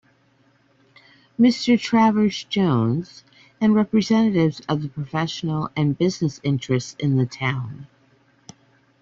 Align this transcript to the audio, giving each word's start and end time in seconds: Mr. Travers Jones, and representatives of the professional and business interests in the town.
Mr. 1.39 1.79
Travers 1.79 2.43
Jones, 2.45 3.23
and 3.61 3.75
representatives 3.75 4.59
of 4.67 4.81
the 4.81 4.89
professional 4.89 5.69
and 5.75 5.95
business 5.95 6.39
interests 6.43 6.95
in 6.97 7.17
the 7.17 7.27
town. 7.27 7.85